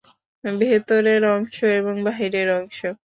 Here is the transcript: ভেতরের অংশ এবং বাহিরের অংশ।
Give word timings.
ভেতরের 0.43 1.23
অংশ 1.27 1.63
এবং 1.79 1.95
বাহিরের 2.03 2.49
অংশ। 2.51 2.79